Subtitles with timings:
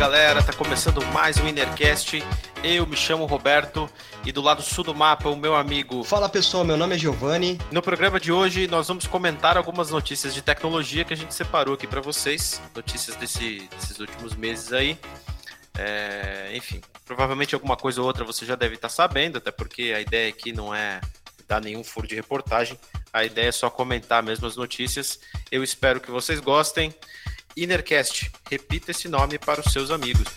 [0.00, 2.24] Galera, tá começando mais um Innercast.
[2.64, 3.86] Eu me chamo Roberto
[4.24, 6.02] e do lado sul do mapa o meu amigo.
[6.02, 7.58] Fala pessoal, meu nome é Giovanni.
[7.70, 11.74] No programa de hoje nós vamos comentar algumas notícias de tecnologia que a gente separou
[11.74, 14.98] aqui para vocês, notícias desse, desses últimos meses aí.
[15.76, 20.00] É, enfim, provavelmente alguma coisa ou outra você já deve estar sabendo, até porque a
[20.00, 20.98] ideia aqui não é
[21.46, 22.78] dar nenhum furo de reportagem,
[23.12, 25.20] a ideia é só comentar mesmo as notícias.
[25.52, 26.94] Eu espero que vocês gostem.
[27.56, 30.28] Innercast, repita esse nome para os seus amigos.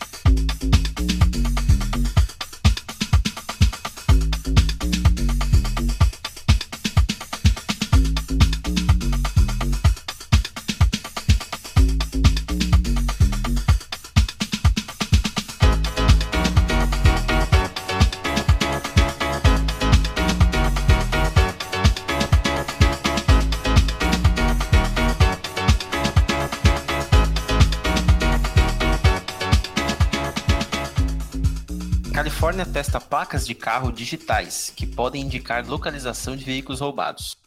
[32.84, 37.38] Testa placas de carro digitais que podem indicar localização de veículos roubados.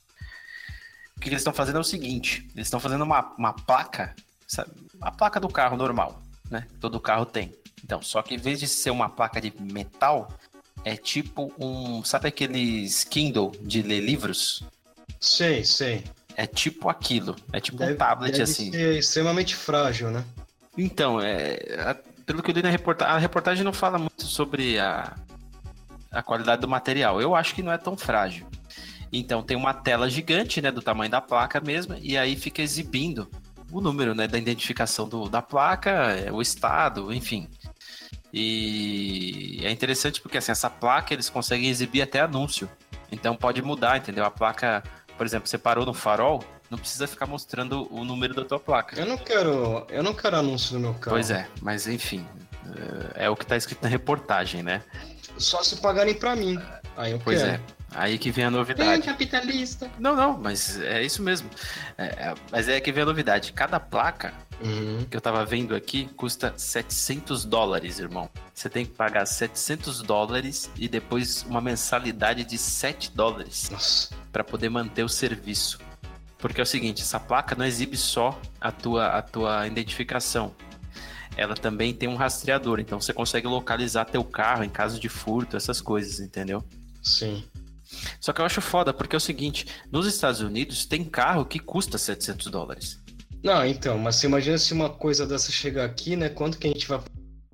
[1.15, 4.15] O que eles estão fazendo é o seguinte: eles estão fazendo uma, uma placa,
[4.49, 4.71] sabe?
[4.99, 6.67] a placa do carro normal, né?
[6.81, 7.55] Todo carro tem.
[7.85, 10.33] Então, só que em vez de ser uma placa de metal,
[10.83, 12.03] é tipo um.
[12.03, 14.63] Sabe aqueles Kindle de ler livros?
[15.21, 16.03] Sei, sei.
[16.35, 17.37] É tipo aquilo.
[17.53, 18.73] É tipo deve, um tablet deve assim.
[18.73, 20.25] Ser extremamente frágil, né?
[20.79, 21.95] Então, é,
[22.25, 25.15] pelo que eu li na reportagem, a reportagem não fala muito sobre a,
[26.11, 27.21] a qualidade do material.
[27.21, 28.47] Eu acho que não é tão frágil.
[29.13, 33.29] Então tem uma tela gigante, né, do tamanho da placa mesmo, e aí fica exibindo
[33.71, 37.49] o número, né, da identificação do, da placa, é, o estado, enfim.
[38.33, 42.69] E é interessante porque assim, essa placa eles conseguem exibir até anúncio.
[43.11, 44.25] Então pode mudar, entendeu?
[44.25, 44.83] A placa,
[45.17, 48.99] por exemplo, você parou no farol, não precisa ficar mostrando o número da tua placa.
[48.99, 51.17] Eu não quero, eu não quero anúncio no meu carro.
[51.17, 52.27] Pois é, mas enfim,
[53.15, 54.83] é, é o que está escrito na reportagem, né?
[55.39, 56.59] Só se pagarem para mim.
[56.97, 57.53] Aí eu pois quero.
[57.53, 57.61] é.
[57.95, 58.91] Aí que vem a novidade.
[58.91, 59.91] Vem, capitalista.
[59.99, 61.49] Não, não, mas é isso mesmo.
[61.97, 63.53] É, é, mas é que vem a novidade.
[63.53, 65.07] Cada placa uhum.
[65.09, 68.29] que eu tava vendo aqui custa 700 dólares, irmão.
[68.53, 74.69] Você tem que pagar 700 dólares e depois uma mensalidade de 7 dólares para poder
[74.69, 75.79] manter o serviço.
[76.39, 80.55] Porque é o seguinte, essa placa não exibe só a tua, a tua identificação.
[81.37, 85.57] Ela também tem um rastreador, então você consegue localizar teu carro em caso de furto,
[85.57, 86.65] essas coisas, entendeu?
[87.03, 87.45] Sim.
[88.21, 91.59] Só que eu acho foda, porque é o seguinte, nos Estados Unidos tem carro que
[91.59, 92.99] custa 700 dólares.
[93.45, 96.29] Não, então, mas você imagina se uma coisa dessa chegar aqui, né?
[96.29, 97.01] Quanto que a gente vai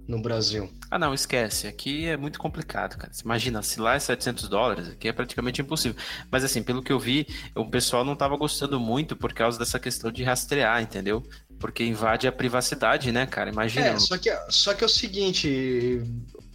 [0.08, 0.70] no Brasil?
[0.90, 1.66] Ah, não, esquece.
[1.66, 3.12] Aqui é muito complicado, cara.
[3.12, 6.00] Você imagina, se lá é 700 dólares, aqui é praticamente impossível.
[6.30, 9.78] Mas assim, pelo que eu vi, o pessoal não estava gostando muito por causa dessa
[9.78, 11.22] questão de rastrear, entendeu?
[11.62, 13.50] Porque invade a privacidade, né, cara?
[13.50, 13.86] Imagina.
[13.86, 16.02] É, só que, só que é o seguinte,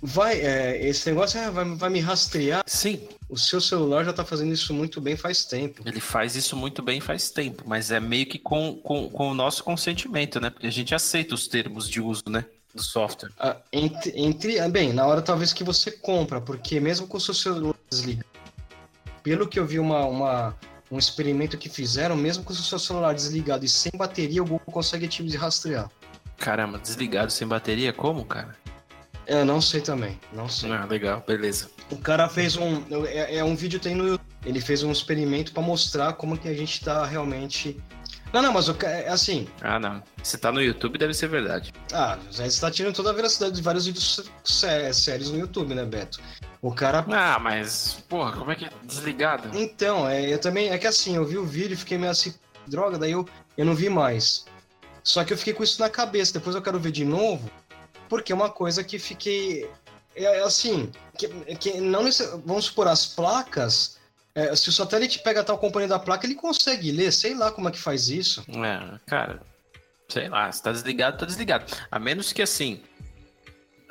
[0.01, 2.61] vai, é, esse negócio é, vai, vai me rastrear.
[2.67, 3.07] Sim.
[3.29, 5.81] O seu celular já tá fazendo isso muito bem faz tempo.
[5.85, 9.33] Ele faz isso muito bem faz tempo, mas é meio que com, com, com o
[9.33, 10.49] nosso consentimento, né?
[10.49, 12.43] Porque a gente aceita os termos de uso, né?
[12.75, 13.31] do software?
[13.39, 17.21] Ah, entre, entre, ah, bem, na hora talvez que você compra, porque mesmo com o
[17.21, 18.27] seu celular desligado,
[19.23, 20.55] pelo que eu vi uma, uma,
[20.89, 24.71] um experimento que fizeram, mesmo com o seu celular desligado e sem bateria, o Google
[24.71, 25.89] consegue te rastrear.
[26.37, 27.91] Caramba, desligado sem bateria?
[27.91, 28.55] Como, cara?
[29.25, 30.71] Eu não sei também, não sei.
[30.71, 31.69] Ah, legal, beleza.
[31.91, 32.83] O cara fez um.
[33.05, 34.27] É, é um vídeo tem no YouTube.
[34.45, 37.77] Ele fez um experimento para mostrar como que a gente tá realmente
[38.33, 39.47] não, não, mas é assim.
[39.61, 40.03] Ah, não.
[40.21, 41.73] Se tá no YouTube, deve ser verdade.
[41.93, 45.85] Ah, você está tirando toda a veracidade de vários vídeos sé sérios no YouTube, né,
[45.85, 46.19] Beto?
[46.61, 47.05] O cara.
[47.09, 49.49] Ah, mas, porra, como é que é desligado?
[49.57, 50.69] Então, é, eu também.
[50.69, 52.33] É que assim, eu vi o vídeo e fiquei meio assim,
[52.65, 53.27] droga, daí eu,
[53.57, 54.45] eu não vi mais.
[55.03, 56.33] Só que eu fiquei com isso na cabeça.
[56.33, 57.49] Depois eu quero ver de novo,
[58.09, 59.69] porque é uma coisa que fiquei.
[60.15, 62.09] É, é assim, que, que não
[62.43, 63.97] vamos supor, as placas
[64.37, 67.11] é, se o satélite pega tal componente da placa, ele consegue ler.
[67.11, 68.45] Sei lá como é que faz isso.
[68.47, 69.41] É, cara,
[70.07, 71.65] sei lá, se tá desligado, tá desligado.
[71.89, 72.83] A menos que assim,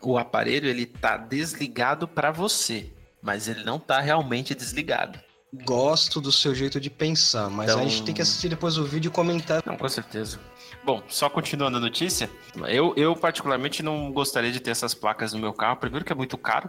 [0.03, 5.19] o aparelho ele tá desligado para você, mas ele não tá realmente desligado.
[5.65, 7.83] Gosto do seu jeito de pensar, mas então...
[7.83, 9.63] a gente tem que assistir depois o vídeo e comentar.
[9.65, 10.39] Não, com certeza.
[10.85, 12.31] Bom, só continuando a notícia,
[12.69, 15.77] eu, eu particularmente não gostaria de ter essas placas no meu carro.
[15.77, 16.69] Primeiro que é muito caro.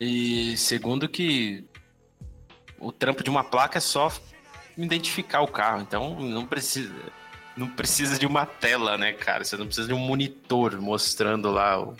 [0.00, 1.64] E segundo que
[2.78, 4.12] o trampo de uma placa é só
[4.76, 5.80] identificar o carro.
[5.80, 6.94] Então não precisa,
[7.56, 9.44] não precisa de uma tela, né, cara?
[9.44, 11.96] Você não precisa de um monitor mostrando lá o,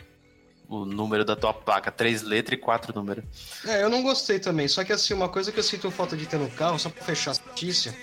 [0.73, 3.25] o número da tua placa, três letras e quatro números.
[3.67, 4.67] É, eu não gostei também.
[4.67, 7.05] Só que assim, uma coisa que eu sinto falta de ter no carro, só pra
[7.05, 7.95] fechar a notícia,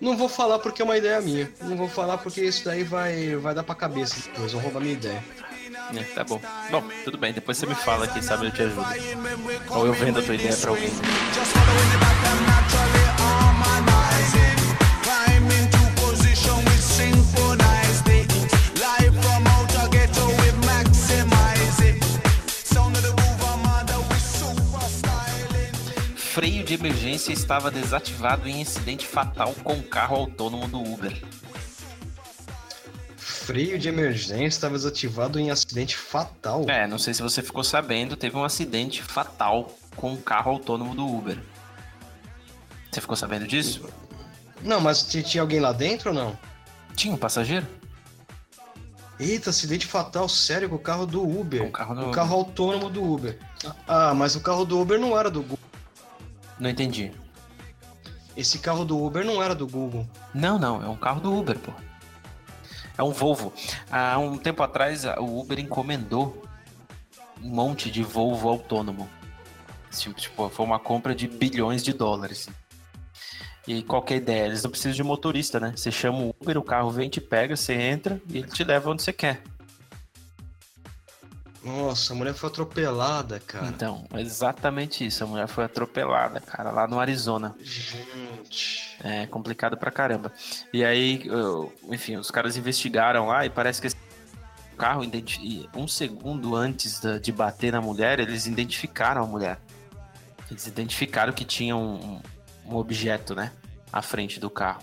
[0.00, 1.50] Não vou falar porque é uma ideia minha.
[1.60, 4.94] Não vou falar porque isso daí vai, vai dar pra cabeça depois, vão roubar minha
[4.94, 5.22] ideia.
[5.94, 6.40] É, tá bom.
[6.70, 7.32] Bom, tudo bem.
[7.32, 8.86] Depois você me fala, quem sabe eu te ajudo.
[9.70, 10.90] Ou eu vendo a tua ideia pra alguém.
[26.66, 31.22] De emergência estava desativado em incidente fatal com carro autônomo do Uber.
[33.16, 36.68] Freio de emergência estava desativado em acidente fatal?
[36.68, 40.92] É, não sei se você ficou sabendo, teve um acidente fatal com um carro autônomo
[40.92, 41.38] do Uber.
[42.90, 43.88] Você ficou sabendo disso?
[44.60, 46.36] Não, mas tinha alguém lá dentro ou não?
[46.96, 47.64] Tinha um passageiro.
[49.20, 51.60] Eita, acidente fatal, sério, com o carro do Uber.
[51.60, 53.38] Com o carro, do o carro autônomo do Uber.
[53.86, 55.65] Ah, mas o carro do Uber não era do Google.
[56.58, 57.12] Não entendi.
[58.36, 60.06] Esse carro do Uber não era do Google.
[60.34, 61.72] Não, não, é um carro do Uber, pô.
[62.98, 63.52] É um Volvo.
[63.90, 66.42] Há um tempo atrás, o Uber encomendou
[67.42, 69.08] um monte de Volvo autônomo.
[69.90, 72.48] Tipo, tipo, foi uma compra de bilhões de dólares.
[73.66, 75.72] E qualquer ideia, eles não precisam de motorista, né?
[75.74, 78.90] Você chama o Uber, o carro vem, te pega, você entra e ele te leva
[78.90, 79.42] onde você quer.
[81.66, 83.66] Nossa, a mulher foi atropelada, cara.
[83.66, 85.24] Então, exatamente isso.
[85.24, 87.56] A mulher foi atropelada, cara, lá no Arizona.
[87.60, 88.96] Gente.
[89.02, 90.32] É complicado pra caramba.
[90.72, 91.24] E aí,
[91.90, 93.96] enfim, os caras investigaram lá e parece que esse
[94.78, 95.02] carro,
[95.74, 99.58] um segundo antes de bater na mulher, eles identificaram a mulher.
[100.48, 102.20] Eles identificaram que tinha um,
[102.64, 103.50] um objeto, né?
[103.92, 104.82] À frente do carro.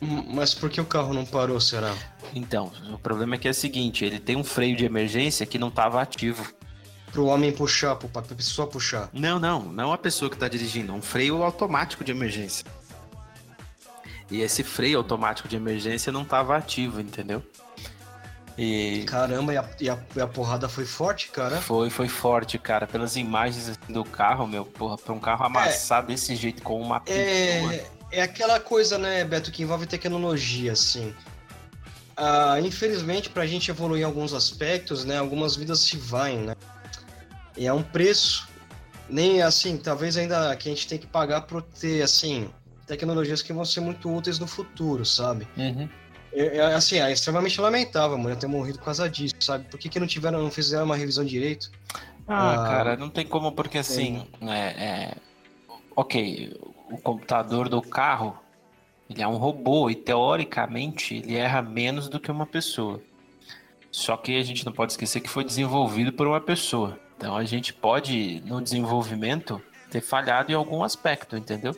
[0.00, 1.94] Mas por que o carro não parou, será?
[2.34, 5.58] Então, o problema é que é o seguinte, ele tem um freio de emergência que
[5.58, 6.52] não estava ativo.
[7.12, 9.08] Pro homem puxar, pra pessoa puxar.
[9.12, 12.66] Não, não, não a pessoa que está dirigindo, um freio automático de emergência.
[14.30, 17.42] E esse freio automático de emergência não estava ativo, entendeu?
[18.58, 19.04] E...
[19.06, 21.60] Caramba, e a, e, a, e a, porrada foi forte, cara?
[21.60, 22.86] Foi, foi forte, cara.
[22.86, 26.80] Pelas imagens assim, do carro, meu, porra, pra um carro amassar é, desse jeito com
[26.80, 27.86] uma é,
[28.16, 31.14] é aquela coisa, né, Beto, que envolve tecnologia, assim.
[32.16, 36.56] Ah, infelizmente, para a gente evoluir em alguns aspectos, né, algumas vidas se vão, né?
[37.58, 38.48] E é um preço,
[39.06, 42.48] nem assim, talvez ainda que a gente tem que pagar para ter, assim,
[42.86, 45.46] tecnologias que vão ser muito úteis no futuro, sabe?
[45.54, 45.86] Uhum.
[46.32, 49.66] É, é, assim, é extremamente lamentável a mulher ter morrido por causa disso, sabe?
[49.68, 51.70] Por que, que não tiveram, não fizeram uma revisão direito?
[52.26, 55.14] Ah, ah cara, não tem como, porque assim, é, é,
[55.94, 56.54] ok,
[56.90, 58.38] o computador do carro,
[59.08, 63.00] ele é um robô e teoricamente ele erra menos do que uma pessoa.
[63.90, 66.98] Só que a gente não pode esquecer que foi desenvolvido por uma pessoa.
[67.16, 69.60] Então a gente pode, no desenvolvimento,
[69.90, 71.74] ter falhado em algum aspecto, entendeu?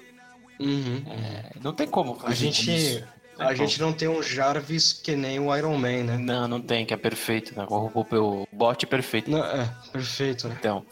[0.58, 1.04] Uhum.
[1.06, 3.04] É, não tem como a gente isso.
[3.38, 6.18] A gente não tem um Jarvis que nem o Iron Man, né?
[6.18, 7.64] Não, não tem, que é perfeito, né?
[7.70, 8.04] O robô,
[8.42, 9.30] o bot é perfeito.
[9.30, 10.56] Não, é, perfeito, né?
[10.58, 10.84] Então,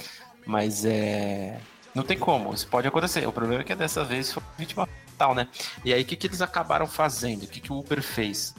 [0.46, 1.58] mas é.
[1.96, 3.26] Não tem como, isso pode acontecer.
[3.26, 5.48] O problema é que dessa vez foi vítima fatal, né?
[5.82, 7.44] E aí o que, que eles acabaram fazendo?
[7.44, 8.54] O que, que o Uber fez?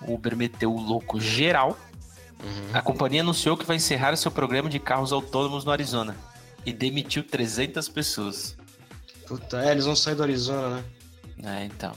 [0.00, 1.76] O Uber meteu o louco geral.
[2.40, 2.70] Uhum.
[2.72, 6.14] A companhia anunciou que vai encerrar seu programa de carros autônomos no Arizona
[6.64, 8.56] e demitiu 300 pessoas.
[9.26, 10.84] Puta, é, eles vão sair do Arizona,
[11.36, 11.62] né?
[11.62, 11.90] É, então.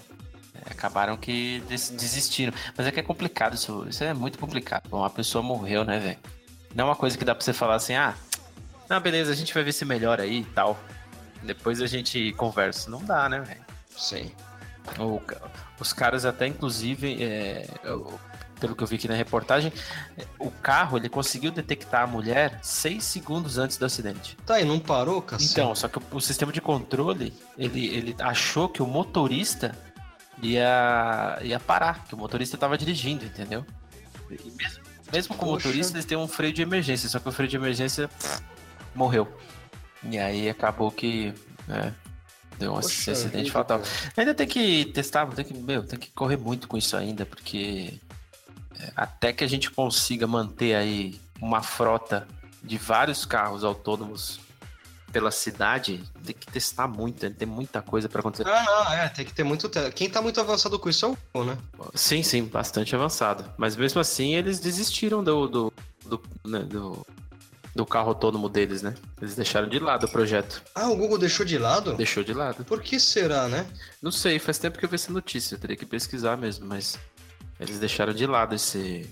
[0.55, 2.51] É, acabaram que desistiram.
[2.75, 3.85] Mas é que é complicado isso.
[3.87, 4.89] Isso é muito complicado.
[4.89, 6.17] Bom, a pessoa morreu, né, velho?
[6.73, 8.15] Não é uma coisa que dá pra você falar assim, ah,
[8.89, 10.79] não, beleza, a gente vai ver se melhora aí e tal.
[11.43, 12.89] Depois a gente conversa.
[12.89, 13.65] Não dá, né, velho?
[13.95, 14.31] Sim.
[14.99, 15.21] O,
[15.79, 17.67] os caras até, inclusive, é,
[18.59, 19.71] pelo que eu vi aqui na reportagem,
[20.39, 24.37] o carro ele conseguiu detectar a mulher seis segundos antes do acidente.
[24.45, 25.41] Tá, e não parou, cara?
[25.41, 29.75] Então, só que o, o, sistema de controle, ele, ele achou que o motorista
[30.41, 33.65] ia, ia parar, que o motorista estava dirigindo, entendeu?
[34.29, 35.51] E mesmo, mesmo com Poxa.
[35.51, 38.09] o motorista, eles têm um freio de emergência, só que o freio de emergência
[38.97, 39.27] morreu.
[40.03, 41.33] E aí acabou que
[41.67, 41.93] né,
[42.57, 43.81] deu um Poxa, acidente fatal.
[44.15, 47.99] Ainda tem que testar, tem que, meu, tem que correr muito com isso ainda, porque
[48.79, 52.27] é, até que a gente consiga manter aí uma frota
[52.63, 54.39] de vários carros autônomos
[55.11, 58.47] pela cidade, tem que testar muito, tem muita coisa para acontecer.
[58.47, 59.69] Ah, não, é, tem que ter muito.
[59.95, 61.57] Quem tá muito avançado com isso é o Google, né?
[61.95, 63.45] Sim, sim, bastante avançado.
[63.57, 65.73] Mas mesmo assim, eles desistiram do, do,
[66.05, 67.05] do, né, do
[67.77, 68.93] do carro autônomo deles, né?
[69.21, 70.61] Eles deixaram de lado o projeto.
[70.75, 71.93] Ah, o Google deixou de lado?
[71.93, 72.65] Deixou de lado.
[72.65, 73.65] Por que será, né?
[74.01, 76.99] Não sei, faz tempo que eu vi essa notícia, eu teria que pesquisar mesmo, mas
[77.59, 79.07] eles deixaram de lado esse,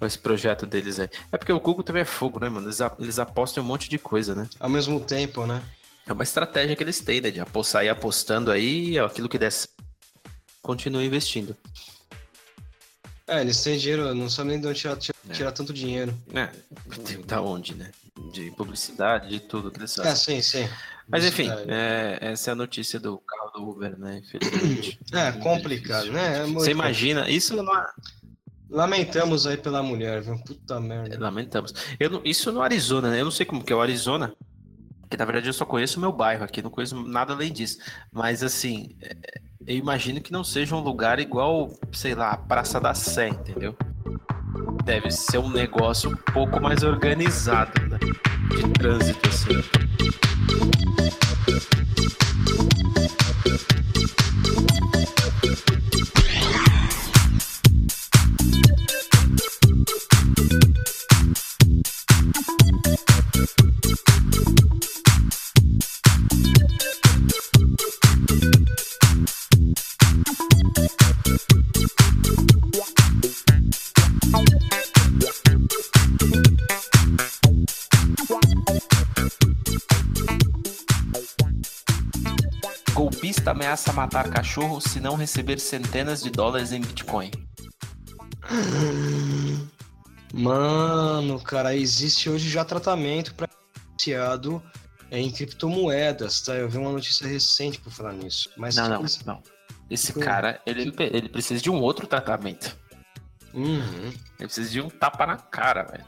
[0.00, 1.08] esse projeto deles aí.
[1.32, 2.68] É porque o Google também é fogo, né, mano?
[2.68, 4.48] Eles, eles apostam em um monte de coisa, né?
[4.58, 5.60] Ao mesmo tempo, né?
[6.06, 7.30] É uma estratégia que eles têm, né?
[7.30, 9.52] De apostar, sair apostando aí, aquilo que der
[10.62, 11.56] continuem investindo.
[13.28, 16.16] É, eles têm dinheiro, não sabem nem de onde tirar, tirar, tirar tanto dinheiro.
[16.32, 16.48] É,
[17.26, 17.90] da onde, né?
[18.32, 20.12] De publicidade, de tudo que eles fazem.
[20.12, 20.68] É, sim, sim.
[21.08, 24.18] Mas enfim, é, essa é a notícia do carro do Uber, né?
[24.24, 24.98] Infelizmente.
[25.12, 26.38] É, complicado, né?
[26.42, 27.86] É Você imagina, isso não é...
[28.68, 30.36] Lamentamos aí pela mulher, viu?
[30.44, 31.18] Puta merda.
[31.18, 31.72] Lamentamos.
[32.00, 33.20] Eu não- isso no Arizona, né?
[33.20, 34.34] Eu não sei como que é o Arizona.
[35.02, 37.78] Porque na verdade eu só conheço o meu bairro aqui, não conheço nada além disso.
[38.12, 39.14] Mas assim, é,
[39.66, 43.76] eu imagino que não seja um lugar igual, sei lá, a Praça da Sé, entendeu?
[44.84, 47.98] Deve ser um negócio um pouco mais organizado, né?
[48.50, 49.50] De trânsito, assim.
[83.76, 87.30] Ameaça matar cachorro se não receber centenas de dólares em Bitcoin.
[90.32, 93.48] Mano, cara, existe hoje já tratamento para
[93.92, 94.62] iniciado
[95.10, 96.54] em criptomoedas, tá?
[96.54, 98.50] Eu vi uma notícia recente por falar nisso.
[98.56, 99.42] Mas Não, não, tipo, não.
[99.90, 100.20] Esse Sim.
[100.20, 102.76] cara, ele, ele precisa de um outro tratamento.
[103.52, 104.08] Uhum.
[104.38, 106.04] Ele precisa de um tapa na cara, velho.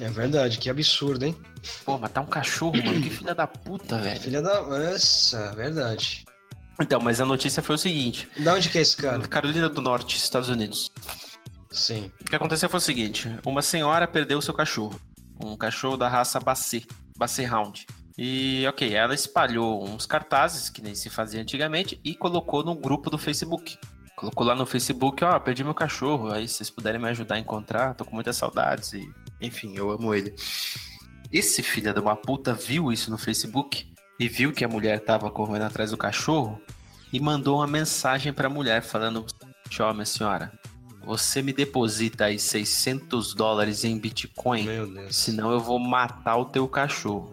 [0.00, 1.36] É verdade, que absurdo, hein?
[1.84, 4.20] Pô, matar um cachorro, mano, que filha da puta, velho.
[4.20, 4.60] Filha da.
[4.90, 6.24] Essa, verdade.
[6.82, 9.20] Então, mas a notícia foi o seguinte: Da onde que é esse cara?
[9.28, 10.90] Carolina do Norte, Estados Unidos.
[11.70, 12.10] Sim.
[12.20, 15.00] O que aconteceu foi o seguinte: uma senhora perdeu seu cachorro.
[15.42, 16.86] Um cachorro da raça Basset,
[17.16, 17.86] Basset Hound.
[18.18, 23.08] E, ok, ela espalhou uns cartazes, que nem se fazia antigamente, e colocou no grupo
[23.08, 23.78] do Facebook.
[24.16, 27.38] Colocou lá no Facebook, ó, perdi meu cachorro, aí se vocês puderem me ajudar a
[27.38, 29.10] encontrar, tô com muitas saudades e,
[29.40, 30.34] enfim, eu amo ele.
[31.32, 35.30] Esse filho de uma puta viu isso no Facebook e viu que a mulher tava
[35.30, 36.60] correndo atrás do cachorro
[37.12, 39.26] e mandou uma mensagem pra mulher falando:
[39.78, 40.52] Ó, minha senhora,
[41.04, 44.66] você me deposita aí 600 dólares em Bitcoin,
[45.10, 47.30] senão eu vou matar o teu cachorro.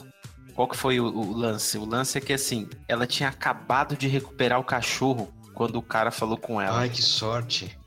[0.54, 1.78] Qual que foi o, o lance?
[1.78, 6.12] O lance é que assim, ela tinha acabado de recuperar o cachorro quando o cara
[6.12, 6.80] falou com ela.
[6.80, 7.78] Ai, que sorte.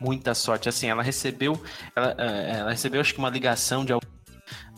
[0.00, 0.68] Muita sorte.
[0.68, 1.62] Assim, ela recebeu,
[1.94, 4.09] ela, eh, ela recebeu acho que uma ligação de alguém.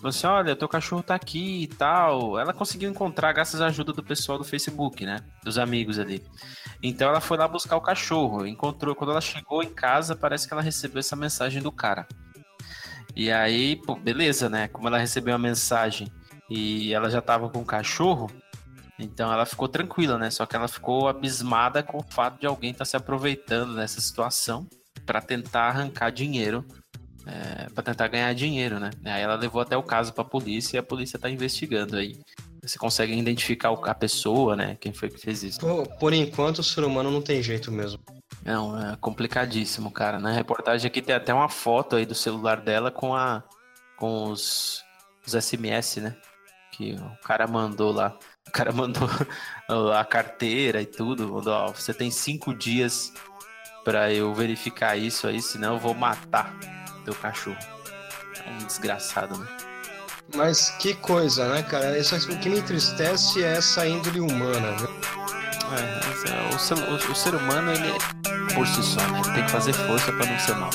[0.03, 2.37] Falou assim, olha, teu cachorro tá aqui e tal.
[2.37, 5.21] Ela conseguiu encontrar graças à ajuda do pessoal do Facebook, né?
[5.45, 6.27] Dos amigos ali.
[6.83, 8.45] Então ela foi lá buscar o cachorro.
[8.45, 12.05] Encontrou, quando ela chegou em casa, parece que ela recebeu essa mensagem do cara.
[13.15, 14.67] E aí, pô, beleza, né?
[14.67, 16.11] Como ela recebeu a mensagem
[16.51, 18.29] e ela já tava com o cachorro,
[18.99, 20.31] então ela ficou tranquila, né?
[20.31, 24.67] Só que ela ficou abismada com o fato de alguém estar se aproveitando dessa situação
[25.07, 26.65] para tentar arrancar dinheiro,
[27.27, 28.91] é, para tentar ganhar dinheiro, né?
[29.05, 32.19] Aí ela levou até o caso para a polícia e a polícia tá investigando aí.
[32.63, 34.77] Você consegue identificar a pessoa, né?
[34.81, 35.61] Quem foi que fez isso?
[35.61, 38.01] Por, por enquanto, o ser humano não tem jeito mesmo.
[38.45, 40.19] Não, é complicadíssimo, cara.
[40.19, 43.43] Na reportagem aqui tem até uma foto aí do celular dela com a
[43.97, 44.85] com os,
[45.25, 46.17] os SMS, né?
[46.73, 48.17] Que o cara mandou lá.
[48.49, 49.09] O cara mandou
[49.93, 51.29] a carteira e tudo.
[51.29, 53.13] Mandou, ó, você tem cinco dias
[53.85, 57.57] pra eu verificar isso aí, senão eu vou matar teu cachorro.
[58.47, 59.47] É um desgraçado, né?
[60.35, 61.99] Mas que coisa, né, cara?
[61.99, 64.89] Isso, o que me entristece é essa índole humana, viu?
[65.73, 69.21] É, é, o, ser, o- o ser humano, ele é por si só, né?
[69.25, 70.71] Ele tem que fazer força pra não ser mal.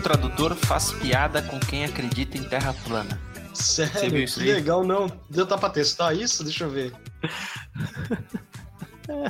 [0.00, 3.20] Tradutor faz piada com quem acredita em terra plana.
[3.54, 5.10] Sério, que legal, não.
[5.28, 6.42] Deu tá pra testar isso?
[6.44, 6.92] Deixa eu ver.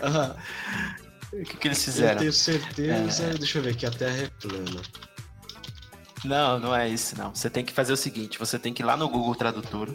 [0.02, 0.36] Ah,
[1.32, 2.18] O que, que eles eu fizeram?
[2.18, 3.30] tenho certeza.
[3.38, 4.82] Deixa eu ver que a Terra é plana.
[6.24, 7.34] Não, não é isso, não.
[7.34, 9.94] Você tem que fazer o seguinte: você tem que ir lá no Google Tradutor,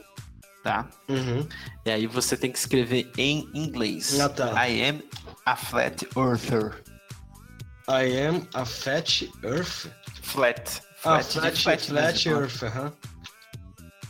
[0.63, 0.87] tá?
[1.07, 1.47] Uhum.
[1.85, 4.19] E aí você tem que escrever em inglês.
[4.19, 4.67] Ah, tá.
[4.67, 5.03] I am
[5.45, 6.81] a flat earther.
[7.87, 9.85] I am a fat earth.
[10.25, 10.81] Flat.
[11.03, 12.31] Ah, de flat, flat, mesmo.
[12.41, 12.91] earth, aham.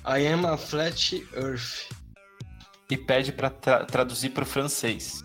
[0.07, 1.89] I am a flat earth.
[2.89, 5.23] E pede pra tra- traduzir pro francês.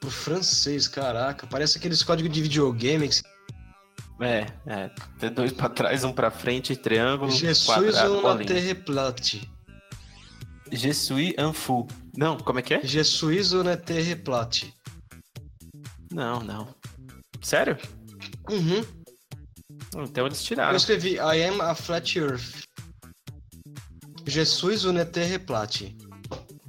[0.00, 1.46] Pro francês, caraca.
[1.46, 3.20] Parece aqueles códigos de videogame que
[4.20, 4.90] é, é.
[5.18, 8.46] Tem dois pra trás, um pra frente, triângulo, Jesus quadrado, ou bolinha.
[8.46, 9.50] terre plate.
[10.70, 11.86] Je suis un fou.
[12.16, 12.82] Não, como é que é?
[12.86, 14.74] Jesus ou na terre plate.
[16.12, 16.74] Não, não.
[17.40, 17.76] Sério?
[18.50, 18.84] Uhum.
[19.96, 20.76] Então eles Eu tiraram.
[20.76, 22.64] escrevi I am a flat earth.
[24.26, 25.96] Jesus ou na terre plate.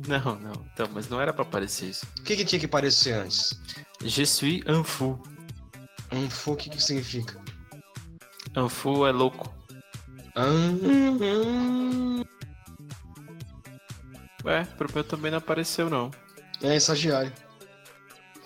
[0.08, 0.66] Não, não.
[0.74, 2.06] Então, mas não era pra aparecer isso.
[2.20, 3.54] O que, que tinha que aparecer antes?
[4.04, 5.22] Je suis un fou.
[6.12, 7.40] Um fo, o que, que significa?
[8.58, 9.54] Un fou é louco.
[10.36, 12.24] Hum,
[14.44, 16.12] Ué, pro meu também não apareceu, não.
[16.62, 17.32] é estagiário.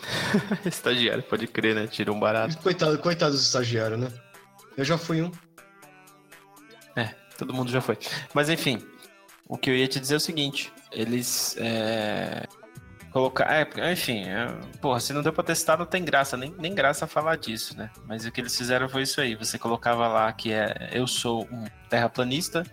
[0.65, 1.87] Estagiário, pode crer, né?
[1.87, 2.57] Tira um barato.
[2.59, 4.07] Coitado, coitado dos estagiários, né?
[4.77, 5.31] Eu já fui um.
[6.95, 7.05] É,
[7.37, 7.97] todo mundo já foi.
[8.33, 8.79] Mas enfim,
[9.47, 11.57] o que eu ia te dizer é o seguinte: eles.
[11.59, 12.45] É...
[13.11, 13.51] Colocar.
[13.51, 14.47] É, enfim, é...
[14.79, 17.89] porra, se não deu pra testar, não tem graça, nem, nem graça falar disso, né?
[18.05, 21.47] Mas o que eles fizeram foi isso aí: você colocava lá que é eu sou
[21.51, 22.63] um terraplanista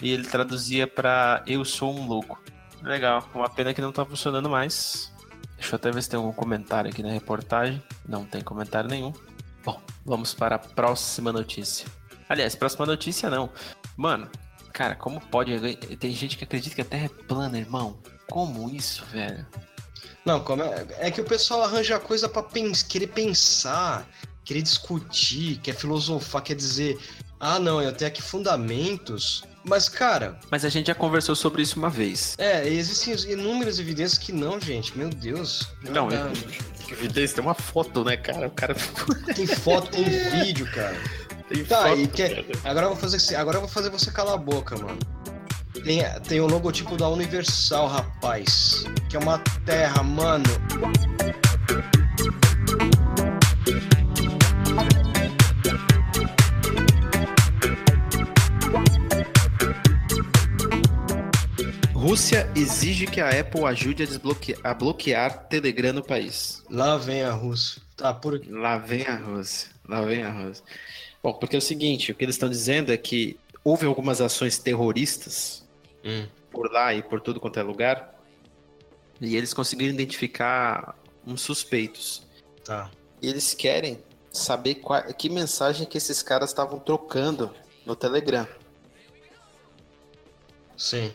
[0.00, 2.42] e ele traduzia pra eu sou um louco.
[2.82, 5.12] Legal, uma pena que não tá funcionando mais.
[5.56, 7.80] Deixa eu até ver se tem algum comentário aqui na reportagem.
[8.08, 9.12] Não tem comentário nenhum.
[10.04, 11.86] Vamos para a próxima notícia.
[12.28, 13.50] Aliás, próxima notícia não.
[13.96, 14.28] Mano,
[14.72, 15.76] cara, como pode.
[15.96, 17.98] Tem gente que acredita que a Terra é plana, irmão.
[18.28, 19.46] Como isso, velho?
[20.24, 24.06] Não, como é, é que o pessoal arranja coisa pra pens, querer pensar,
[24.44, 26.98] querer discutir, quer filosofar, quer dizer,
[27.40, 29.42] ah, não, eu tenho aqui fundamentos.
[29.64, 32.34] Mas, cara, Mas a gente já conversou sobre isso uma vez.
[32.38, 34.96] é, existem inúmeras evidências que não, gente.
[34.98, 35.68] Meu Deus.
[35.82, 36.30] Não, dá.
[36.86, 38.48] Que evidência, tem uma foto, né, cara?
[38.48, 38.74] O cara
[39.34, 40.96] Tem foto, tem vídeo, cara.
[41.48, 42.44] tem Tá, foto, e quer...
[42.64, 44.98] agora eu vou fazer assim- agora eu vou fazer você calar a boca, mano.
[45.84, 48.84] Tem, tem o logotipo da Universal, rapaz.
[49.08, 50.44] Que é uma terra, mano.
[62.12, 66.62] Rússia exige que a Apple ajude a, desbloquear, a bloquear Telegram no país.
[66.68, 67.80] Lá vem a Rússia.
[67.96, 68.50] Tá, por aqui.
[68.50, 69.70] Lá vem a Rússia.
[69.88, 70.62] Lá vem a Rússia.
[71.22, 74.58] Bom, porque é o seguinte, o que eles estão dizendo é que houve algumas ações
[74.58, 75.66] terroristas
[76.50, 78.14] por lá e por tudo quanto é lugar,
[79.18, 80.94] e eles conseguiram identificar
[81.26, 82.26] uns suspeitos.
[82.62, 82.90] Tá.
[83.22, 83.98] E eles querem
[84.30, 87.54] saber qual- que mensagem que esses caras estavam trocando
[87.86, 88.46] no Telegram.
[90.76, 91.10] Sim.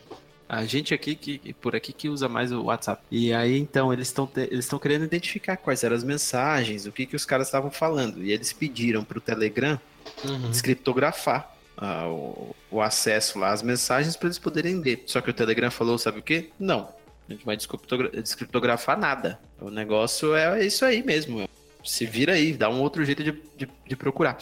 [0.48, 3.02] A gente aqui, que, por aqui, que usa mais o WhatsApp.
[3.10, 7.14] E aí, então, eles estão eles querendo identificar quais eram as mensagens, o que, que
[7.16, 8.24] os caras estavam falando.
[8.24, 9.78] E eles pediram para o Telegram
[10.24, 10.50] Uhum.
[10.50, 15.02] descriptografar ah, o, o acesso lá às mensagens para eles poderem ler.
[15.06, 16.48] Só que o Telegram falou, sabe o quê?
[16.58, 16.88] Não,
[17.28, 19.38] a gente vai descriptogra- descriptografar nada.
[19.60, 21.46] O negócio é isso aí mesmo.
[21.84, 24.38] Se vira aí, dá um outro jeito de, de, de procurar.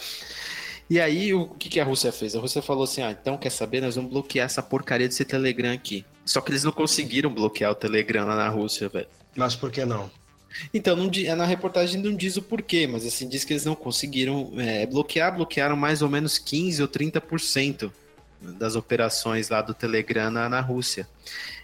[0.89, 2.35] E aí, o que, que a Rússia fez?
[2.35, 3.81] A Rússia falou assim: ah, então quer saber?
[3.81, 6.05] Nós vamos bloquear essa porcaria desse Telegram aqui.
[6.25, 9.07] Só que eles não conseguiram bloquear o Telegram lá na Rússia, velho.
[9.35, 10.09] Mas por que não?
[10.73, 14.53] Então, não na reportagem não diz o porquê, mas assim, diz que eles não conseguiram
[14.57, 17.91] é, bloquear, bloquearam mais ou menos 15 ou 30%
[18.41, 21.07] das operações lá do Telegram na, na Rússia.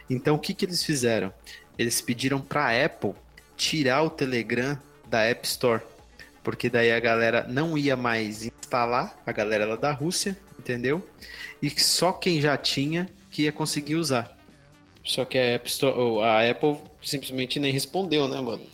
[0.10, 1.34] Então, o que, que eles fizeram?
[1.78, 3.14] Eles pediram para a Apple
[3.56, 5.82] tirar o Telegram da App Store,
[6.43, 11.08] porque daí a galera não ia mais instalar, a galera lá da Rússia, entendeu?
[11.62, 14.38] E só quem já tinha que ia conseguir usar.
[15.03, 18.65] Só que a App Store, ou a Apple simplesmente nem respondeu, né, mano?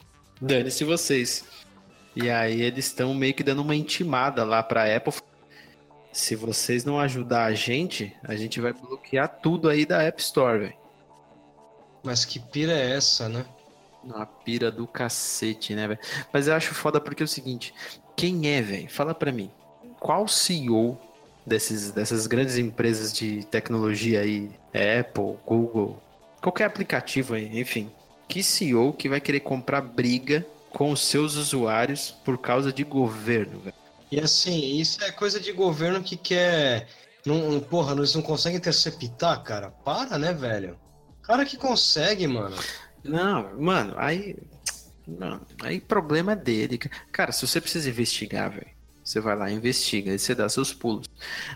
[0.42, 1.46] Dane-se vocês.
[2.16, 5.14] E aí eles estão meio que dando uma intimada lá pra Apple.
[6.12, 10.60] Se vocês não ajudar a gente, a gente vai bloquear tudo aí da App Store,
[10.60, 10.74] velho.
[12.04, 13.46] Mas que pira é essa, né?
[14.04, 16.00] Uma pira do cacete, né, velho?
[16.32, 17.74] Mas eu acho foda porque é o seguinte:
[18.16, 18.90] quem é, velho?
[18.90, 19.52] Fala pra mim.
[20.00, 20.98] Qual CEO
[21.46, 24.52] desses, dessas grandes empresas de tecnologia aí,
[25.00, 26.02] Apple, Google,
[26.42, 27.92] qualquer aplicativo aí, enfim,
[28.28, 33.60] que CEO que vai querer comprar briga com os seus usuários por causa de governo,
[33.60, 33.76] velho?
[34.12, 36.88] E assim, isso é coisa de governo que quer.
[37.26, 39.70] Não, porra, eles não conseguem interceptar, cara.
[39.70, 40.80] Para, né, velho?
[41.22, 42.56] Cara que consegue, mano.
[43.04, 44.36] Não, mano, aí.
[45.08, 46.78] Não, aí problema é dele.
[47.12, 48.68] Cara, se você precisa investigar, velho,
[49.04, 51.08] você vai lá e investiga, aí você dá seus pulos.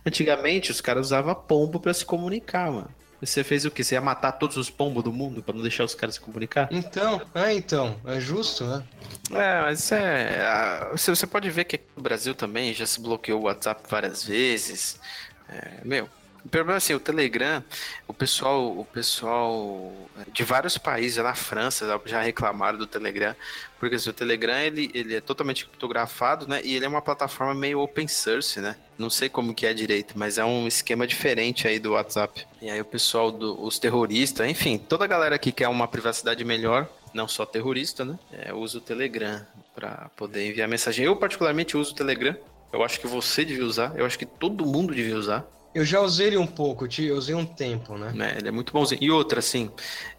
[0.05, 2.89] Antigamente, os caras usavam pombo pra se comunicar, mano.
[3.21, 3.83] Você fez o quê?
[3.83, 6.67] Você ia matar todos os pombos do mundo pra não deixar os caras se comunicar?
[6.71, 8.83] Então, é então, é justo, né?
[9.31, 10.89] É, mas isso é.
[10.91, 14.25] Você você pode ver que aqui no Brasil também já se bloqueou o WhatsApp várias
[14.25, 14.99] vezes.
[15.47, 16.09] É, meu,
[16.45, 17.63] O problema assim, o Telegram,
[18.05, 19.93] o pessoal, o pessoal
[20.33, 23.33] de vários países, na França, já reclamaram do Telegram,
[23.79, 26.59] porque assim, o Telegram ele, ele é totalmente criptografado, né?
[26.63, 28.75] E ele é uma plataforma meio open source, né?
[28.97, 32.45] Não sei como que é direito, mas é um esquema diferente aí do WhatsApp.
[32.61, 36.43] E aí o pessoal, do, os terroristas, enfim, toda a galera que quer uma privacidade
[36.43, 38.19] melhor, não só terrorista, né?
[38.31, 41.05] É, usa o Telegram para poder enviar mensagem.
[41.05, 42.35] Eu particularmente uso o Telegram.
[42.71, 43.93] Eu acho que você devia usar.
[43.95, 45.45] Eu acho que todo mundo devia usar.
[45.73, 48.13] Eu já usei ele um pouco, eu usei um tempo, né?
[48.33, 49.01] É, ele é muito bonzinho.
[49.01, 49.71] E outra, assim,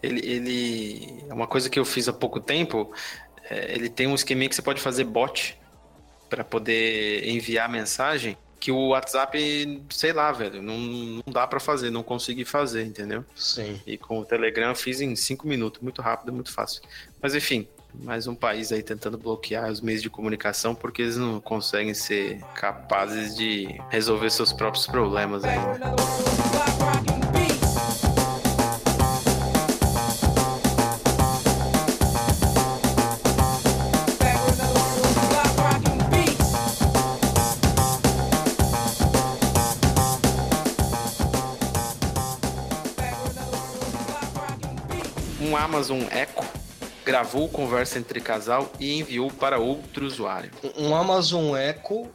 [0.03, 1.25] ele, ele.
[1.29, 2.93] É uma coisa que eu fiz há pouco tempo.
[3.49, 5.57] É, ele tem um esqueminha que você pode fazer bot
[6.29, 11.91] para poder enviar mensagem que o WhatsApp, sei lá, velho, não, não dá para fazer,
[11.91, 13.23] não consegui fazer, entendeu?
[13.37, 13.79] Sim.
[13.87, 16.81] E com o Telegram eu fiz em cinco minutos, muito rápido, muito fácil.
[17.21, 17.69] Mas enfim,
[18.03, 22.41] mais um país aí tentando bloquear os meios de comunicação porque eles não conseguem ser
[22.55, 25.59] capazes de resolver seus próprios problemas aí.
[45.41, 46.64] Um Amazon Echo
[47.05, 50.51] gravou conversa entre casal e enviou para outro usuário.
[50.77, 52.09] Um Amazon Echo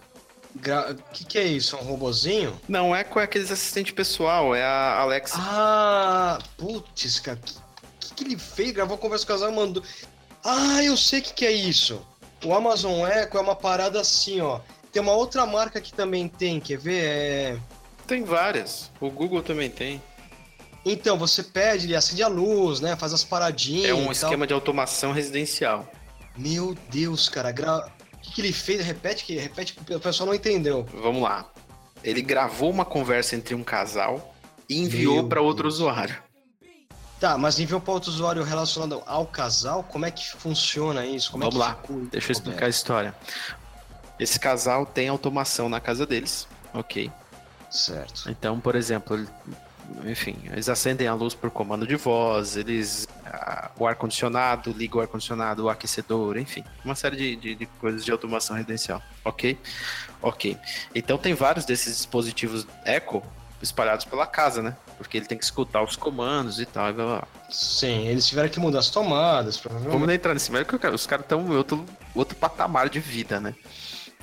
[0.56, 0.91] Gra...
[0.91, 1.75] O que, que é isso?
[1.78, 2.60] Um robozinho?
[2.67, 5.38] Não, Echo é aqueles assistente pessoal, é a Alexa.
[5.39, 7.39] Ah, putz, cara.
[7.39, 8.71] O que, que, ele fez?
[8.71, 9.84] Gravou conversa com o casal e mandou.
[10.43, 12.02] Ah, eu sei o que, que é isso.
[12.43, 14.60] O Amazon Echo é uma parada assim, ó.
[14.91, 17.04] Tem uma outra marca que também tem, quer ver?
[17.04, 17.58] É...
[18.08, 18.89] Tem várias.
[18.99, 20.02] O Google também tem.
[20.85, 22.95] Então, você pede, ele acende a luz, né?
[22.95, 23.89] Faz as paradinhas.
[23.89, 25.89] É um esquema de automação residencial.
[26.37, 27.51] Meu Deus, cara.
[27.51, 27.87] Gra...
[28.13, 28.85] O que, que ele fez?
[28.85, 30.85] Repete que repete que o pessoal não entendeu.
[30.93, 31.45] Vamos lá.
[32.03, 34.33] Ele gravou uma conversa entre um casal
[34.67, 36.15] e enviou para outro usuário.
[37.19, 39.83] Tá, mas enviou para outro usuário relacionado ao casal?
[39.83, 41.31] Como é que funciona isso?
[41.31, 41.77] Como Vamos é lá.
[42.09, 43.13] Deixa eu explicar a história.
[44.17, 47.11] Esse casal tem automação na casa deles, ok?
[47.69, 48.29] Certo.
[48.29, 49.27] Então, por exemplo,
[50.06, 53.08] enfim, eles acendem a luz por comando de voz, eles.
[53.78, 58.12] o ar-condicionado, liga o ar-condicionado, o aquecedor, enfim, uma série de, de, de, coisas de
[58.12, 59.02] automação residencial.
[59.23, 59.58] Ok?
[60.21, 60.58] Ok.
[60.93, 63.23] Então tem vários desses dispositivos Echo
[63.62, 64.75] espalhados pela casa, né?
[64.97, 67.28] Porque ele tem que escutar os comandos e tal, e blá, blá.
[67.49, 69.99] Sim, eles tiveram que mudar as tomadas, provavelmente.
[69.99, 73.54] Vamos entrar nesse meio, porque os caras estão em outro, outro patamar de vida, né?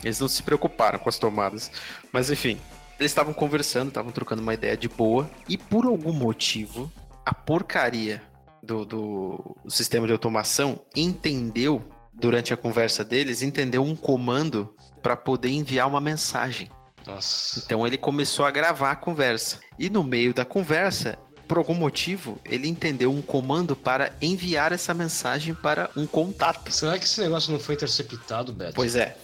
[0.02, 1.70] Eles não se preocuparam com as tomadas.
[2.12, 2.58] Mas enfim,
[2.98, 6.90] eles estavam conversando, estavam trocando uma ideia de boa, e por algum motivo,
[7.24, 8.22] a porcaria
[8.62, 11.82] do, do sistema de automação entendeu,
[12.12, 16.70] durante a conversa deles, entendeu um comando para poder enviar uma mensagem.
[17.06, 17.62] Nossa.
[17.64, 19.60] Então ele começou a gravar a conversa.
[19.78, 24.92] E no meio da conversa, por algum motivo, ele entendeu um comando para enviar essa
[24.92, 26.72] mensagem para um contato.
[26.72, 28.74] Será que esse negócio não foi interceptado, Beto?
[28.74, 29.16] Pois é.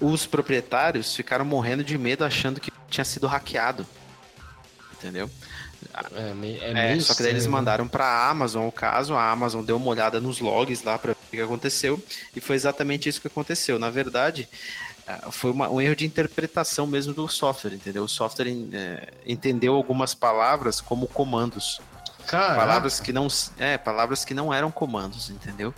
[0.00, 3.86] Os proprietários ficaram morrendo de medo achando que tinha sido hackeado.
[4.92, 5.30] Entendeu?
[6.12, 9.64] É, é, é só que daí eles mandaram para a Amazon o caso, a Amazon
[9.64, 12.02] deu uma olhada nos logs lá para ver o que aconteceu
[12.34, 13.78] e foi exatamente isso que aconteceu.
[13.78, 14.48] Na verdade,
[15.06, 18.04] é, foi uma, um erro de interpretação mesmo do software, entendeu?
[18.04, 21.80] O software é, entendeu algumas palavras como comandos.
[22.26, 22.56] Caraca.
[22.56, 23.26] Palavras que não,
[23.58, 25.72] é, palavras que não eram comandos, entendeu?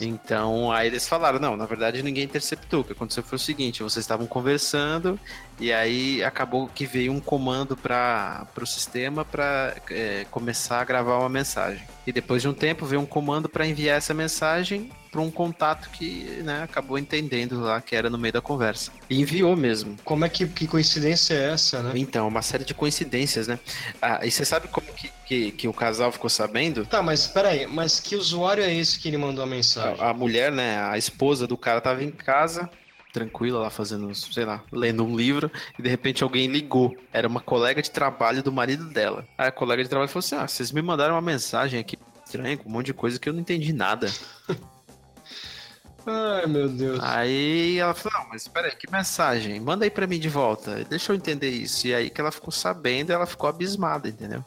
[0.00, 2.80] Então, aí eles falaram, não, na verdade ninguém interceptou.
[2.80, 5.18] O que aconteceu foi o seguinte, vocês estavam conversando
[5.62, 11.18] e aí acabou que veio um comando para o sistema para é, começar a gravar
[11.18, 11.84] uma mensagem.
[12.04, 15.88] E depois de um tempo veio um comando para enviar essa mensagem para um contato
[15.90, 18.90] que né, acabou entendendo lá que era no meio da conversa.
[19.08, 19.96] E enviou mesmo.
[20.02, 21.92] Como é que, que coincidência é essa, né?
[21.94, 23.60] Então, uma série de coincidências, né?
[24.00, 26.84] Ah, e você sabe como que, que, que, o casal ficou sabendo?
[26.86, 30.02] Tá, mas peraí, mas que usuário é esse que ele mandou a mensagem?
[30.02, 32.68] A, a mulher, né, a esposa do cara tava em casa,
[33.12, 36.96] tranquila lá fazendo, sei lá, lendo um livro e de repente alguém ligou.
[37.12, 39.26] Era uma colega de trabalho do marido dela.
[39.36, 42.56] Aí a colega de trabalho falou assim: "Ah, vocês me mandaram uma mensagem aqui estranha,
[42.56, 44.10] com um monte de coisa que eu não entendi nada".
[46.04, 46.98] Ai, meu Deus.
[47.00, 49.60] Aí ela falou: Não, mas peraí, que mensagem?
[49.60, 50.84] Manda aí pra mim de volta.
[50.84, 51.86] Deixa eu entender isso.
[51.86, 54.44] E aí que ela ficou sabendo, ela ficou abismada, entendeu?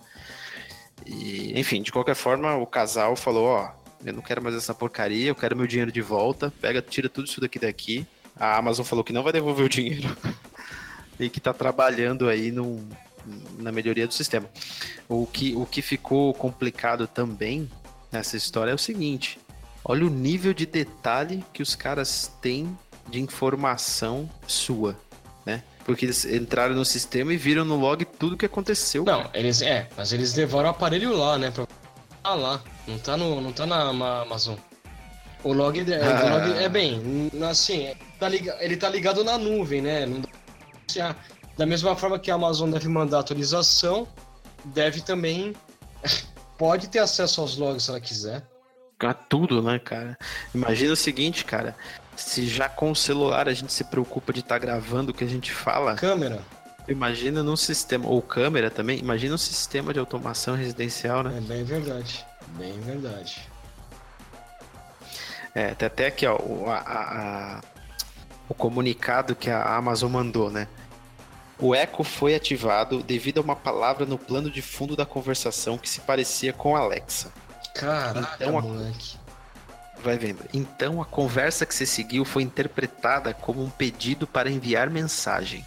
[1.05, 3.71] E, enfim, de qualquer forma, o casal falou: Ó,
[4.03, 6.51] eu não quero mais essa porcaria, eu quero meu dinheiro de volta.
[6.59, 8.05] Pega, tira tudo isso daqui daqui.
[8.37, 10.15] A Amazon falou que não vai devolver o dinheiro.
[11.19, 12.85] e que tá trabalhando aí no,
[13.57, 14.49] na melhoria do sistema.
[15.07, 17.69] O que, o que ficou complicado também
[18.11, 19.39] nessa história é o seguinte:
[19.83, 22.77] olha o nível de detalhe que os caras têm
[23.09, 24.97] de informação sua,
[25.45, 25.63] né?
[25.85, 29.05] Porque eles entraram no sistema e viram no log tudo que aconteceu.
[29.05, 29.39] Não, cara.
[29.39, 31.51] eles é, mas eles levaram o aparelho lá, né?
[31.51, 31.67] Pra...
[32.23, 32.63] Ah, lá.
[32.87, 33.89] Não tá, no, não tá na
[34.21, 34.55] Amazon.
[35.45, 36.25] O log, é, ah.
[36.25, 40.07] o log é bem, assim, tá ligado, ele tá ligado na nuvem, né?
[41.55, 44.07] Da mesma forma que a Amazon deve mandar atualização,
[44.65, 45.53] deve também.
[46.57, 48.41] Pode ter acesso aos logs se ela quiser.
[48.99, 50.17] A tudo, né, cara?
[50.53, 51.75] Imagina o seguinte, cara.
[52.15, 55.23] Se já com o celular a gente se preocupa de estar tá gravando o que
[55.23, 55.93] a gente fala.
[55.93, 56.41] Câmera.
[56.87, 61.37] Imagina num sistema, ou câmera também, imagina um sistema de automação residencial, né?
[61.37, 62.25] É bem verdade.
[62.57, 63.47] Bem verdade.
[65.55, 67.61] É, tem até aqui, ó, o, a, a,
[68.49, 70.67] o comunicado que a Amazon mandou, né?
[71.57, 75.87] O eco foi ativado devido a uma palavra no plano de fundo da conversação que
[75.87, 77.31] se parecia com Alexa.
[77.73, 78.61] Caraca, então, a...
[78.61, 79.17] moleque.
[80.03, 80.43] Vai vendo.
[80.53, 85.65] Então a conversa que se seguiu foi interpretada como um pedido para enviar mensagem.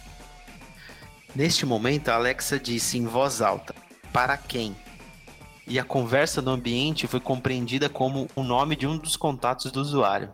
[1.35, 3.73] Neste momento, a Alexa disse em voz alta:
[4.13, 4.75] Para quem?
[5.69, 9.79] E a conversa no ambiente foi compreendida como o nome de um dos contatos do
[9.79, 10.33] usuário.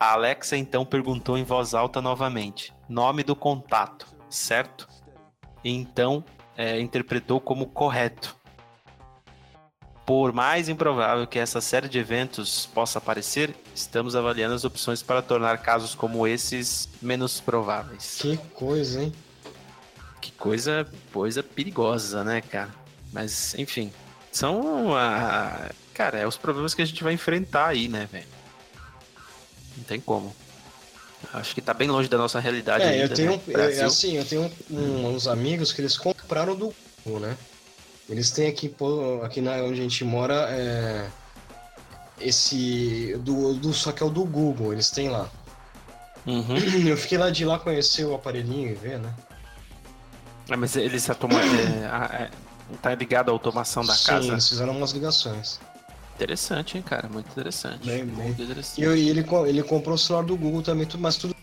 [0.00, 4.88] A Alexa então perguntou em voz alta novamente: Nome do contato, certo?
[5.62, 6.24] E então
[6.56, 8.34] é, interpretou como correto.
[10.06, 15.20] Por mais improvável que essa série de eventos possa parecer, estamos avaliando as opções para
[15.20, 18.18] tornar casos como esses menos prováveis.
[18.20, 19.12] Que coisa, hein?
[20.20, 22.81] Que coisa, coisa perigosa, né, cara?
[23.12, 23.92] Mas, enfim,
[24.30, 25.70] são a.
[25.92, 28.26] Cara, é os problemas que a gente vai enfrentar aí, né, velho?
[29.76, 30.34] Não tem como.
[31.32, 32.84] Acho que tá bem longe da nossa realidade.
[32.84, 33.76] É, ainda, eu tenho, né?
[33.76, 37.36] é, assim, eu tenho um, uns amigos que eles compraram do Google, né?
[38.08, 38.74] Eles têm aqui,
[39.22, 41.08] aqui na, onde a gente mora, é,
[42.20, 43.16] esse.
[43.18, 45.30] Do, do, só que é o do Google, eles têm lá.
[46.26, 46.56] Uhum.
[46.88, 49.14] Eu fiquei lá de lá conhecer o aparelhinho e ver, né?
[50.48, 52.30] É, mas eles tomam, é, é,
[52.80, 54.22] tá ligado à automação da Sim, casa?
[54.22, 55.60] Sim, eles fizeram umas ligações.
[56.14, 57.08] Interessante, hein, cara?
[57.08, 57.86] Muito interessante.
[57.86, 58.26] Bem, bem.
[58.26, 58.80] Muito interessante.
[58.80, 61.34] E, ele, ele comprou o celular do Google também, mas tudo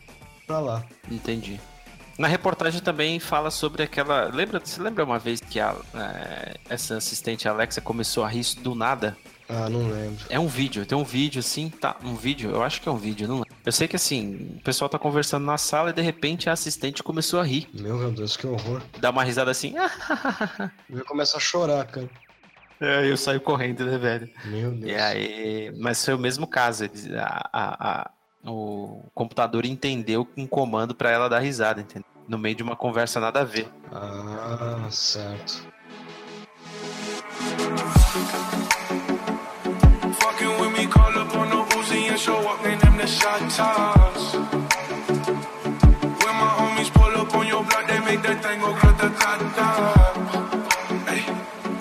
[0.48, 0.84] pra lá.
[1.10, 1.60] Entendi.
[2.18, 4.26] Na reportagem também fala sobre aquela.
[4.26, 8.76] Lembra, você lembra uma vez que a, é, essa assistente Alexa começou a rir do
[8.76, 9.18] nada?
[9.48, 10.26] Ah, não lembro.
[10.30, 11.96] É um vídeo, tem um vídeo assim, tá?
[12.04, 13.49] Um vídeo, eu acho que é um vídeo, não lembro.
[13.66, 17.04] Eu sei que assim, o pessoal tá conversando na sala e de repente a assistente
[17.04, 17.70] começou a rir.
[17.74, 18.82] Meu Deus, que horror.
[19.00, 19.76] Dá uma risada assim.
[20.90, 22.10] eu começo a chorar, cara.
[22.82, 24.30] É, eu saio correndo, né, velho?
[24.46, 24.92] Meu Deus.
[24.92, 26.86] E aí, mas foi o mesmo caso.
[27.18, 28.12] A, a, a,
[28.50, 32.08] o computador entendeu um comando para ela dar risada, entendeu?
[32.28, 33.68] No meio de uma conversa nada a ver.
[33.92, 35.68] Ah, certo.
[40.20, 42.66] Fucking with me, call up on the Uzi and show up,
[43.00, 44.34] the shot toss.
[46.24, 49.70] When my homies pull up on your block, they make that thing go grata-ta-ta.
[51.08, 51.24] Hey,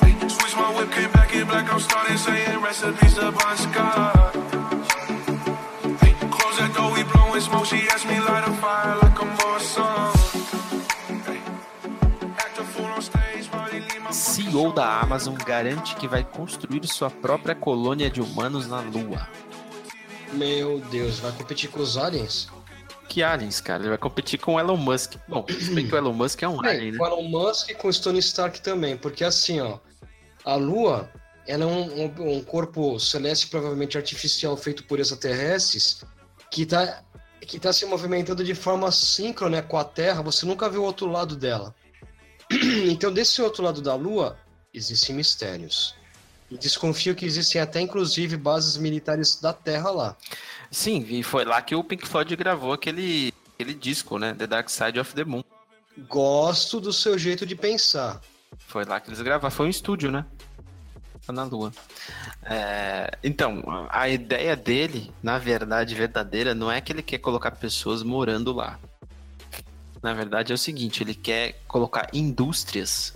[0.02, 4.34] hey, switch my whip, came back in black, I'm starting saying recipes to Bon Scott.
[6.02, 9.30] Hey, close that door, we blowing smoke, she asked me light a fire like I'm
[9.46, 10.14] on song.
[14.10, 19.28] CEO da Amazon garante que vai construir sua própria colônia de humanos na Lua.
[20.32, 22.48] Meu Deus, vai competir com os aliens?
[23.08, 23.82] Que aliens, cara?
[23.82, 25.14] Ele vai competir com o Elon Musk.
[25.26, 26.98] Bom, se bem que o Elon Musk é um Bem, alien, né?
[26.98, 29.78] Com o Elon Musk e com o Tony Stark também, porque assim, ó,
[30.44, 31.10] a Lua
[31.46, 36.04] ela é um, um, um corpo celeste provavelmente artificial feito por extraterrestres
[36.50, 37.02] que está
[37.40, 41.06] que tá se movimentando de forma síncrona com a Terra, você nunca viu o outro
[41.06, 41.74] lado dela.
[42.90, 44.38] Então, desse outro lado da Lua,
[44.72, 45.94] existem mistérios.
[46.50, 50.16] E desconfio que existem até, inclusive, bases militares da Terra lá.
[50.70, 54.34] Sim, e foi lá que o Pink Floyd gravou aquele, aquele disco, né?
[54.34, 55.44] The Dark Side of the Moon.
[56.08, 58.20] Gosto do seu jeito de pensar.
[58.66, 59.50] Foi lá que eles gravaram.
[59.50, 60.24] Foi um estúdio, né?
[61.32, 61.72] na Lua.
[62.42, 68.02] É, então, a ideia dele, na verdade verdadeira, não é que ele quer colocar pessoas
[68.02, 68.78] morando lá.
[70.02, 73.14] Na verdade é o seguinte, ele quer colocar indústrias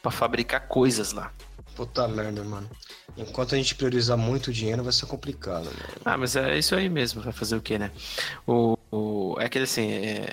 [0.00, 1.32] para fabricar coisas lá.
[1.78, 2.68] Puta merda, mano.
[3.16, 6.00] Enquanto a gente priorizar muito dinheiro, vai ser complicado, mano.
[6.04, 7.92] Ah, mas é isso aí mesmo, vai fazer o quê, né?
[8.44, 10.30] O, o é aquele assim, é,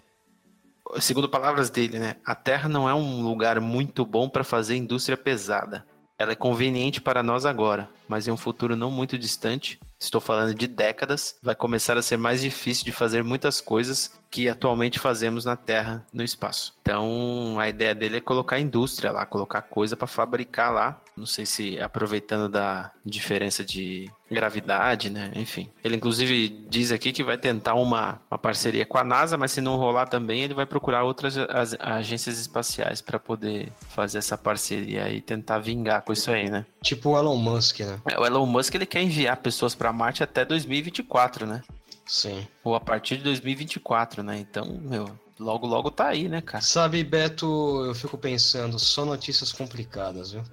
[0.99, 2.15] segundo palavras dele, né?
[2.25, 5.86] A Terra não é um lugar muito bom para fazer indústria pesada.
[6.17, 10.55] Ela é conveniente para nós agora, mas em um futuro não muito distante, estou falando
[10.55, 15.45] de décadas, vai começar a ser mais difícil de fazer muitas coisas que atualmente fazemos
[15.45, 16.73] na Terra, no espaço.
[16.81, 21.45] Então, a ideia dele é colocar indústria lá, colocar coisa para fabricar lá Não sei
[21.45, 25.32] se aproveitando da diferença de gravidade, né?
[25.36, 25.69] Enfim.
[25.84, 29.62] Ele inclusive diz aqui que vai tentar uma, uma parceria com a NASA, mas se
[29.62, 35.10] não rolar também, ele vai procurar outras as, agências espaciais para poder fazer essa parceria
[35.10, 36.65] e tentar vingar com isso aí, né?
[36.82, 37.99] Tipo o Elon Musk, né?
[38.12, 41.62] É, o Elon Musk ele quer enviar pessoas para Marte até 2024, né?
[42.06, 42.45] Sim.
[42.63, 44.38] Ou a partir de 2024, né?
[44.38, 46.63] Então, meu, logo logo tá aí, né, cara?
[46.63, 50.43] Sabe, Beto, eu fico pensando, só notícias complicadas, viu?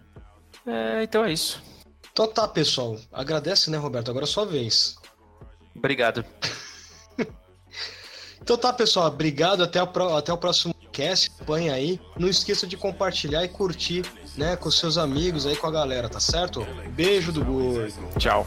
[0.66, 1.62] É, então é isso.
[2.12, 2.96] Então tá, pessoal.
[3.12, 4.10] Agradece, né, Roberto?
[4.10, 4.96] Agora é sua vez.
[5.74, 6.24] Obrigado.
[8.40, 9.06] então tá, pessoal.
[9.08, 9.62] Obrigado.
[9.62, 11.30] Até, a, até o próximo cast.
[11.34, 12.00] Acompanhe aí.
[12.18, 14.04] Não esqueça de compartilhar e curtir,
[14.36, 16.66] né, com seus amigos aí, com a galera, tá certo?
[16.90, 17.92] Beijo do gordo.
[18.18, 18.46] Tchau.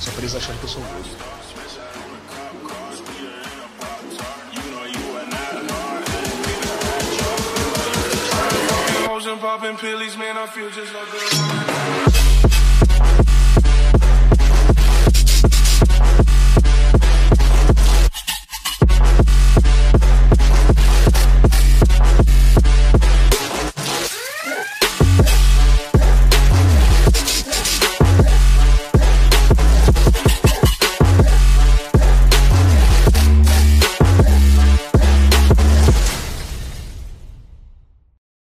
[0.00, 1.49] Só pra eles acharem que eu sou gordo.
[9.38, 12.09] Popping pillies, man, I feel just like a